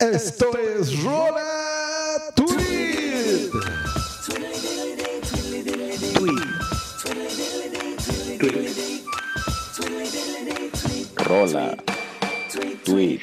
[0.00, 3.50] Esto es Rola Tweet.
[11.16, 11.76] Rola.
[12.84, 13.20] Tweet.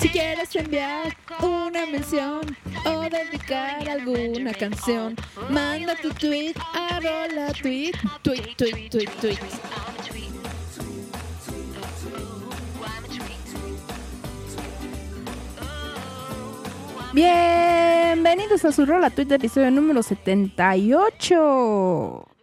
[0.00, 5.14] Si quieres enviar una mención o dedicar alguna canción,
[5.48, 7.92] manda tu tweet a rola tweet,
[8.22, 9.38] tweet, tweet, tweet, tweet.
[17.16, 22.35] Bienvenidos a su rola tweet episodio número 78.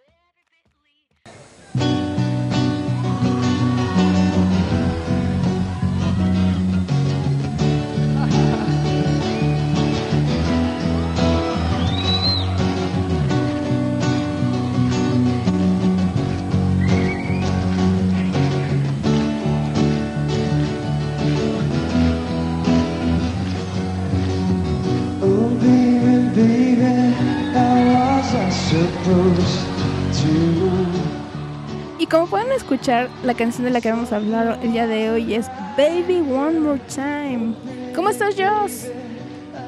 [31.99, 35.09] Y como pueden escuchar, la canción de la que vamos a hablar el día de
[35.09, 37.53] hoy es Baby One More Time.
[37.95, 38.87] ¿Cómo estás, Joss?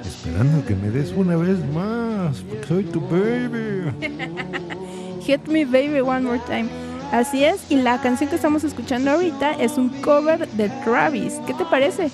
[0.05, 3.91] Esperando que me des una vez más, porque soy tu baby.
[5.25, 6.69] Hit Me Baby One More Time.
[7.11, 11.33] Así es, y la canción que estamos escuchando ahorita es un cover de Travis.
[11.45, 12.09] ¿Qué te parece?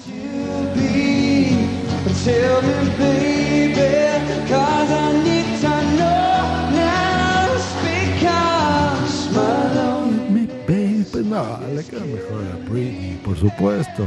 [11.31, 14.05] No, le queda mejor a Britney, por supuesto.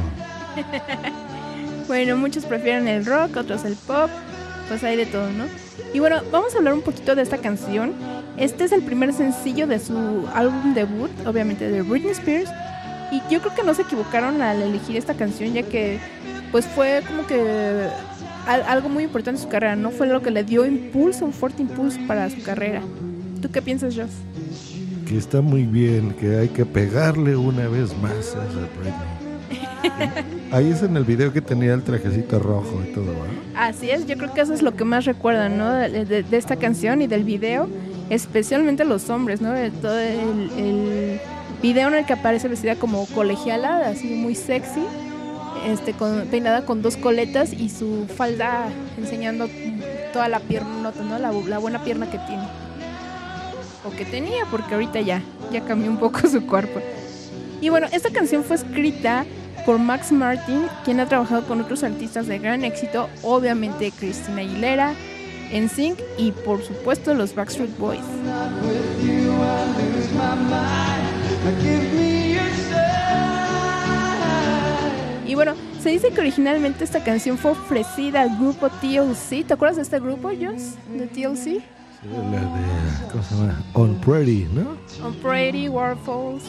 [1.87, 4.09] Bueno, muchos prefieren el rock, otros el pop,
[4.69, 5.45] pues hay de todo, ¿no?
[5.93, 7.93] Y bueno, vamos a hablar un poquito de esta canción.
[8.39, 12.51] Este es el primer sencillo de su álbum debut, obviamente de Britney Spears.
[13.13, 15.99] Y yo creo que no se equivocaron al elegir esta canción, ya que
[16.53, 17.87] pues fue como que
[18.47, 19.91] al- algo muy importante en su carrera, ¿no?
[19.91, 22.81] Fue lo que le dio impulso, un fuerte impulso para su carrera.
[23.43, 24.11] ¿Tú qué piensas, Joss?
[25.07, 30.25] Que está muy bien, que hay que pegarle una vez más a esa Britney.
[30.51, 33.67] Ahí es en el video que tenía el trajecito rojo y todo, ¿va?
[33.69, 35.71] Así es, yo creo que eso es lo que más recuerdan, ¿no?
[35.73, 37.69] De, de- de esta canción y del video,
[38.09, 39.53] especialmente los hombres, ¿no?
[39.53, 41.21] De todo el, el
[41.63, 44.83] video en el que aparece vestida como colegiala, así muy sexy,
[45.67, 49.49] este, con, peinada con dos coletas y su falda enseñando
[50.15, 51.19] toda la pierna, ¿no?
[51.19, 52.43] La, la buena pierna que tiene.
[53.85, 55.23] O que tenía, porque ahorita ya,
[55.53, 56.81] ya cambió un poco su cuerpo.
[57.61, 59.25] Y bueno, esta canción fue escrita
[59.65, 64.95] por Max Martin, quien ha trabajado con otros artistas de gran éxito, obviamente Christina Aguilera,
[65.53, 68.01] NSYNC y por supuesto los Backstreet Boys.
[75.27, 79.47] Y bueno, se dice que originalmente esta canción fue ofrecida al grupo TLC.
[79.47, 80.75] ¿Te acuerdas de este grupo, Joss?
[80.93, 81.63] De TLC.
[82.13, 83.63] La de, ¿cómo se llama?
[83.73, 84.77] On Pretty, ¿no?
[85.05, 86.43] On Pretty, Waterfalls.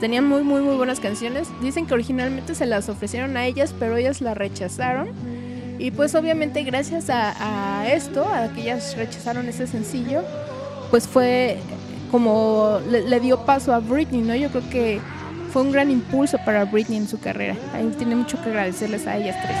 [0.00, 1.48] Tenían muy, muy, muy buenas canciones.
[1.60, 5.10] Dicen que originalmente se las ofrecieron a ellas, pero ellas la rechazaron.
[5.78, 10.22] Y pues obviamente gracias a, a esto, a que ellas rechazaron ese sencillo,
[10.90, 11.58] pues fue
[12.10, 14.34] como le, le dio paso a Britney, ¿no?
[14.34, 15.00] Yo creo que
[15.52, 17.56] fue un gran impulso para Britney en su carrera.
[17.74, 19.56] Ahí tiene mucho que agradecerles a ellas tres.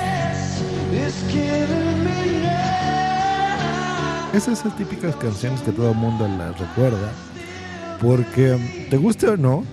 [4.32, 7.10] Es esas típicas canciones que todo el mundo las recuerda.
[8.00, 9.64] Porque, te guste o no,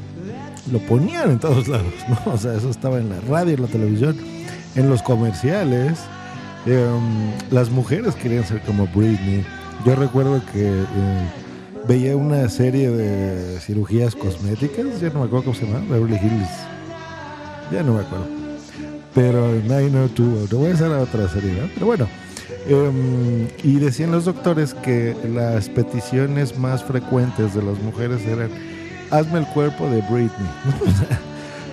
[0.71, 2.33] lo ponían en todos lados, ¿no?
[2.33, 4.17] O sea, eso estaba en la radio, en la televisión,
[4.75, 5.99] en los comerciales.
[6.65, 9.45] Em, las mujeres querían ser como Britney.
[9.85, 10.83] Yo recuerdo que eh,
[11.87, 16.49] veía una serie de cirugías cosméticas, ya no me acuerdo cómo se llama, Beverly Hills.
[17.71, 18.25] Ya no me acuerdo.
[19.13, 21.69] Pero 902, te voy a hacer otra serie, ¿no?
[21.75, 22.26] Pero bueno.
[22.67, 28.49] Em, y decían los doctores que las peticiones más frecuentes de las mujeres eran
[29.11, 30.29] hazme el cuerpo de Britney.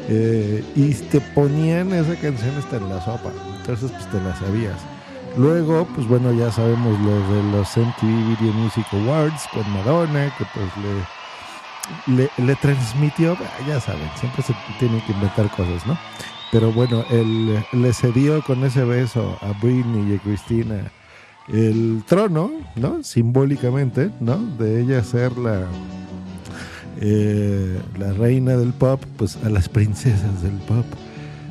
[0.07, 3.31] Eh, y te ponían esa canción hasta en la sopa.
[3.57, 4.77] Entonces, pues te la sabías.
[5.39, 10.45] Luego, pues bueno, ya sabemos lo de los MTV Video Music Awards con Madonna, que
[10.53, 10.67] pues
[12.07, 13.35] le, le, le transmitió,
[13.67, 15.99] ya saben, siempre se tienen que inventar cosas, ¿no?
[16.55, 20.77] Pero bueno, él le cedió con ese beso a Britney y a Christina
[21.49, 23.03] el trono, ¿no?
[23.03, 24.37] Simbólicamente, ¿no?
[24.37, 25.67] De ella ser la,
[27.01, 30.87] eh, la reina del pop, pues a las princesas del pop.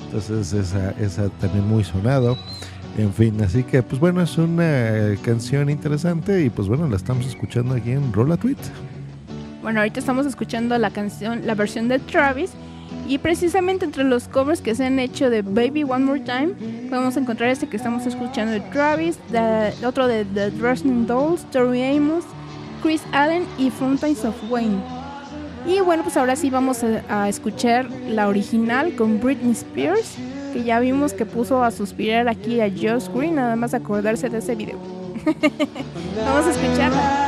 [0.05, 2.37] Entonces esa, esa también muy sonado.
[2.97, 7.25] En fin, así que pues bueno, es una canción interesante y pues bueno, la estamos
[7.25, 8.55] escuchando aquí en Rola Tweet.
[9.61, 12.51] Bueno, ahorita estamos escuchando la canción, la versión de Travis.
[13.07, 16.49] Y precisamente entre los covers que se han hecho de Baby One More Time,
[16.89, 21.83] podemos encontrar este que estamos escuchando de Travis, de- otro de The Dresden Dolls, Tori
[21.97, 22.23] Amos,
[22.81, 24.77] Chris Allen y Fountains of Wayne.
[25.65, 30.15] Y bueno, pues ahora sí vamos a, a escuchar la original con Britney Spears,
[30.53, 34.39] que ya vimos que puso a suspirar aquí a Josh Green, nada más acordarse de
[34.39, 34.77] ese video.
[36.25, 37.27] vamos a escucharla.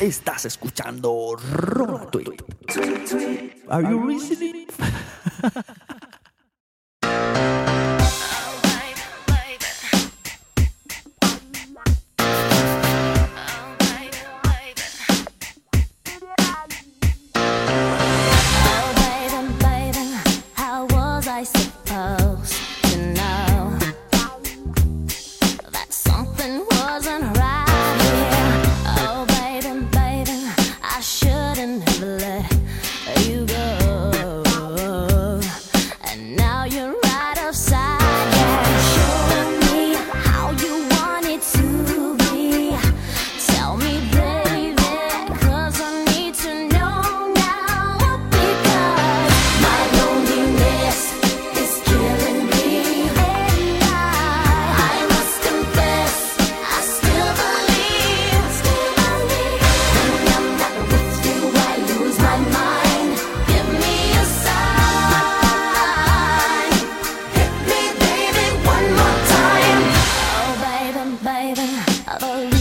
[0.00, 2.42] Estás escuchando Rock Tweet.
[3.70, 4.66] Are you listening?
[72.06, 72.55] baby, the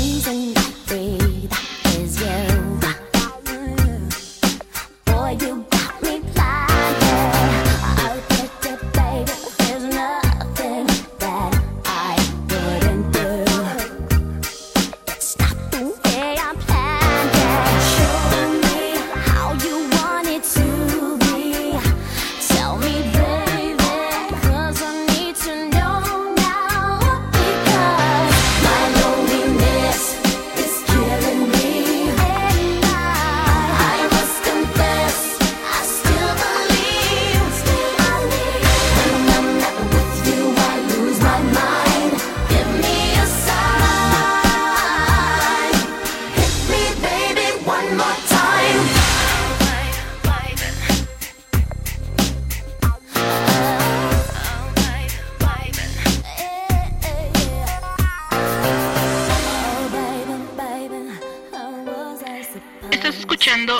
[63.45, 63.77] escuchando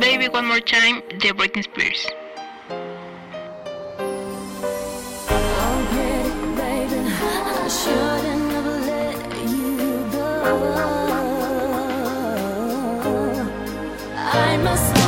[0.00, 2.06] Baby One More Time de Britney Spears.
[5.28, 9.18] Oh, pretty baby, I shouldn't have let
[9.50, 10.28] you go.
[14.16, 15.01] I must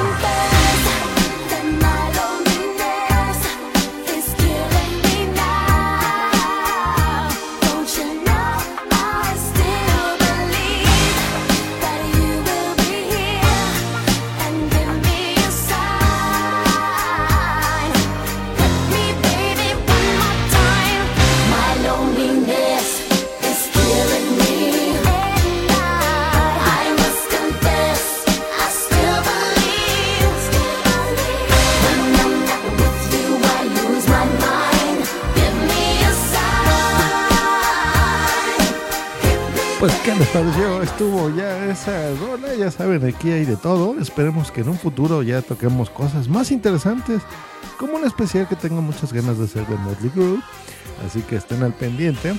[39.84, 40.80] Pues, ¿qué les pareció?
[40.80, 44.00] Estuvo ya esa rola, ya saben, aquí hay de todo.
[44.00, 47.20] Esperemos que en un futuro ya toquemos cosas más interesantes,
[47.78, 50.38] como un especial que tengo muchas ganas de hacer de Motley Crue.
[51.04, 52.32] Así que estén al pendiente.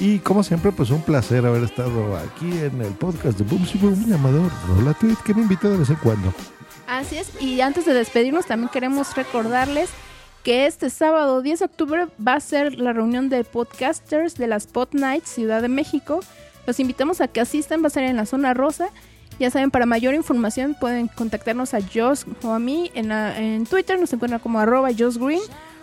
[0.00, 4.06] Y como siempre, pues un placer haber estado aquí en el podcast de Boom Boom
[4.08, 6.34] llamado Rola Tweet, que me invita de vez en cuando.
[6.88, 9.88] Así es, y antes de despedirnos también queremos recordarles
[10.42, 14.66] que este sábado 10 de octubre va a ser la reunión de podcasters de las
[14.66, 16.22] Pod Nights Ciudad de México.
[16.68, 18.90] Los invitamos a que asistan, va a ser en la zona rosa.
[19.40, 23.64] Ya saben, para mayor información pueden contactarnos a Josh o a mí en, la- en
[23.64, 25.40] Twitter, nos encuentran como arroba Green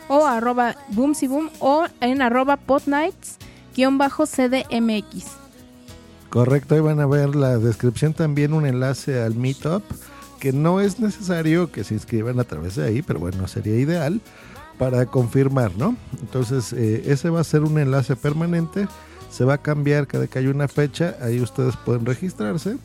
[0.09, 3.37] o arroba boomsyboom o en arroba podnights
[3.75, 5.25] guion bajo CDMX.
[6.29, 9.81] Correcto, ahí van a ver la descripción también un enlace al Meetup,
[10.39, 14.21] que no es necesario que se inscriban a través de ahí, pero bueno, sería ideal
[14.77, 15.95] para confirmar, ¿no?
[16.21, 18.87] Entonces, eh, ese va a ser un enlace permanente,
[19.35, 22.77] se va a cambiar cada que haya una fecha, ahí ustedes pueden registrarse,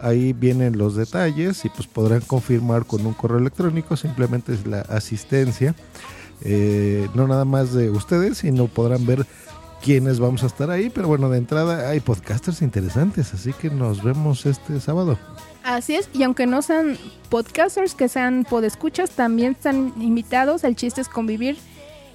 [0.00, 4.80] ahí vienen los detalles y pues podrán confirmar con un correo electrónico, simplemente es la
[4.80, 5.74] asistencia,
[6.42, 9.26] eh, no nada más de ustedes, sino podrán ver
[9.82, 14.02] quiénes vamos a estar ahí, pero bueno, de entrada hay podcasters interesantes, así que nos
[14.02, 15.18] vemos este sábado.
[15.64, 16.96] Así es, y aunque no sean
[17.28, 20.64] podcasters, que sean podescuchas, también están invitados.
[20.64, 21.58] El chiste es convivir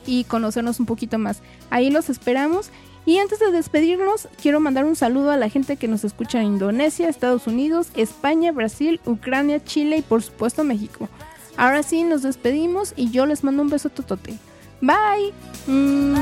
[0.08, 1.44] y conocernos un poquito más.
[1.70, 2.72] Ahí los esperamos.
[3.06, 6.48] Y antes de despedirnos, quiero mandar un saludo a la gente que nos escucha en
[6.48, 11.08] Indonesia, Estados Unidos, España, Brasil, Ucrania, Chile y por supuesto México.
[11.56, 14.34] Ahora sí, nos despedimos y yo les mando un beso totote.
[14.82, 15.34] Bye.
[15.68, 16.16] Mm.